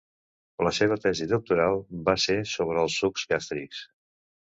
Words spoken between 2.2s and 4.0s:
ser sobre els sucs gàstrics.